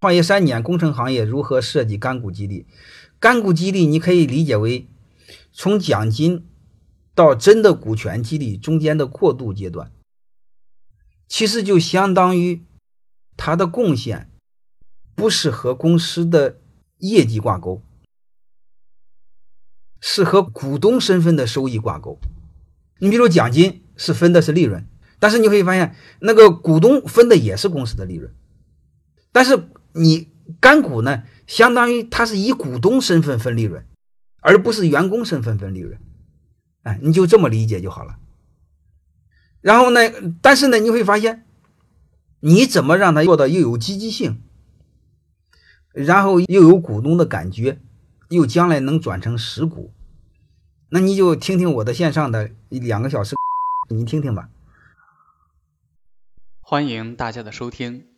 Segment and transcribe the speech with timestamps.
[0.00, 2.66] 创业三年，工程行业如何设计干股激励？
[3.18, 4.88] 干股激励你可以理解为
[5.50, 6.46] 从奖金
[7.16, 9.90] 到真的股权激励中间的过渡阶段，
[11.26, 12.64] 其实就相当于
[13.36, 14.30] 它的贡献
[15.16, 16.60] 不是和公司的
[16.98, 17.82] 业绩挂钩，
[20.00, 22.20] 是和股东身份的收益挂钩。
[23.00, 24.86] 你比如奖金是分的是利润，
[25.18, 28.32] 但是你会发现那个股东分的也是公司的利润，
[29.32, 29.70] 但是。
[29.92, 30.28] 你
[30.60, 33.84] 干股呢，相当于他是以股东身份分利润，
[34.40, 35.98] 而不是员工身份分利润，
[36.82, 38.18] 哎，你就这么理解就好了。
[39.60, 40.00] 然后呢，
[40.40, 41.44] 但是呢，你会发现，
[42.40, 44.40] 你怎么让他做到又有积极性，
[45.92, 47.80] 然后又有股东的感觉，
[48.28, 49.92] 又将来能转成实股，
[50.90, 53.34] 那你就听听我的线上的两个小时，
[53.90, 54.48] 你听听吧。
[56.60, 58.17] 欢迎大家的收听。